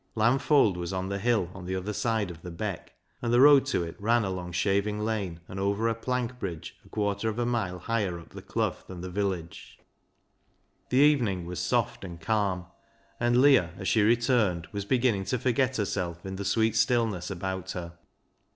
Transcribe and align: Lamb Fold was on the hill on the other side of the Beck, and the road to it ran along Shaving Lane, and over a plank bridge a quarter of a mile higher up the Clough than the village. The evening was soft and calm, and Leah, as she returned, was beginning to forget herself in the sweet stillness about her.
Lamb 0.15 0.39
Fold 0.39 0.77
was 0.77 0.91
on 0.91 1.09
the 1.09 1.19
hill 1.19 1.51
on 1.53 1.65
the 1.67 1.75
other 1.75 1.93
side 1.93 2.31
of 2.31 2.41
the 2.41 2.49
Beck, 2.49 2.93
and 3.21 3.31
the 3.31 3.39
road 3.39 3.67
to 3.67 3.83
it 3.83 3.95
ran 3.99 4.23
along 4.25 4.51
Shaving 4.53 5.01
Lane, 5.01 5.41
and 5.47 5.59
over 5.59 5.87
a 5.87 5.93
plank 5.93 6.39
bridge 6.39 6.75
a 6.83 6.89
quarter 6.89 7.29
of 7.29 7.37
a 7.37 7.45
mile 7.45 7.77
higher 7.77 8.19
up 8.19 8.29
the 8.29 8.41
Clough 8.41 8.77
than 8.87 9.01
the 9.01 9.11
village. 9.11 9.77
The 10.89 10.97
evening 10.97 11.45
was 11.45 11.59
soft 11.59 12.03
and 12.03 12.19
calm, 12.19 12.65
and 13.19 13.39
Leah, 13.43 13.73
as 13.77 13.87
she 13.87 14.01
returned, 14.01 14.67
was 14.71 14.85
beginning 14.85 15.25
to 15.25 15.37
forget 15.37 15.77
herself 15.77 16.25
in 16.25 16.35
the 16.37 16.45
sweet 16.45 16.75
stillness 16.75 17.29
about 17.29 17.69
her. 17.73 17.93